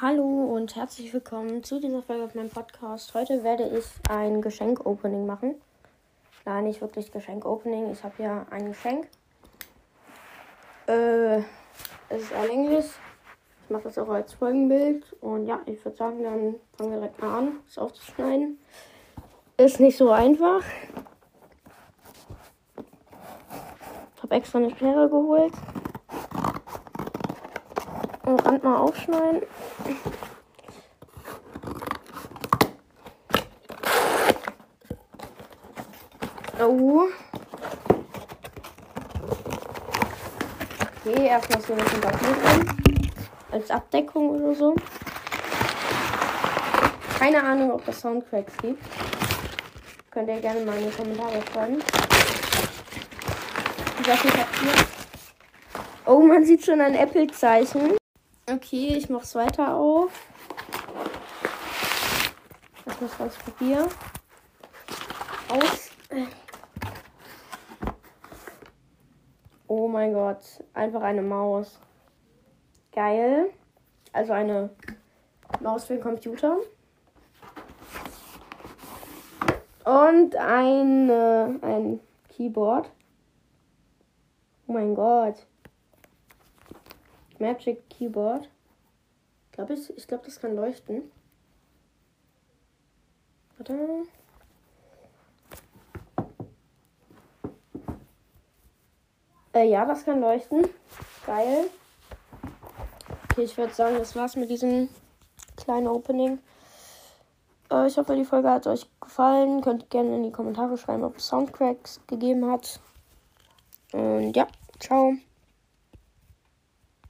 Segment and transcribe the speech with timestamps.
[0.00, 3.14] Hallo und herzlich willkommen zu dieser Folge auf meinem Podcast.
[3.14, 5.54] Heute werde ich ein Geschenk-Opening machen.
[6.44, 7.92] Nein, nicht wirklich Geschenk-Opening.
[7.92, 9.06] Ich habe ja ein Geschenk.
[10.88, 11.36] Äh,
[12.08, 12.86] es ist alllänglich.
[13.62, 15.04] Ich mache das auch als Folgenbild.
[15.20, 18.58] Und ja, ich würde sagen, dann fangen wir direkt mal an, es aufzuschneiden.
[19.58, 20.64] Ist nicht so einfach.
[24.16, 25.52] Ich habe extra eine Schere geholt.
[28.24, 29.42] Und Rand mal aufschneiden.
[36.58, 37.02] Oh.
[41.04, 43.10] Okay, erstmal so ein bisschen Papier drin.
[43.52, 44.74] Als Abdeckung oder so.
[47.18, 48.82] Keine Ahnung, ob es Soundtracks gibt.
[50.10, 51.82] Könnt ihr gerne mal in die Kommentare schreiben.
[54.04, 54.86] Sehr viel Papier.
[56.06, 57.96] Oh, man sieht schon ein Apple-Zeichen.
[58.46, 60.28] Okay, ich mach's weiter auf.
[62.84, 63.88] Das muss das Papier
[65.48, 65.90] aus.
[69.66, 70.42] Oh mein Gott,
[70.74, 71.80] einfach eine Maus.
[72.92, 73.50] Geil.
[74.12, 74.68] Also eine
[75.60, 76.58] Maus für den Computer.
[79.86, 81.10] Und ein,
[81.62, 82.90] ein Keyboard.
[84.66, 85.46] Oh mein Gott.
[87.40, 88.48] Magic Keyboard.
[89.52, 91.10] Glaub ich ich glaube, das kann leuchten.
[93.56, 94.04] Warte.
[99.54, 100.68] Äh, ja, das kann leuchten.
[101.24, 101.66] Geil.
[103.30, 104.88] Okay, ich würde sagen, das war's mit diesem
[105.56, 106.40] kleinen Opening.
[107.70, 109.60] Äh, ich hoffe, die Folge hat euch gefallen.
[109.60, 112.80] Könnt gerne in die Kommentare schreiben, ob es Soundcracks gegeben hat.
[113.92, 114.48] Und ja,
[114.80, 115.14] ciao.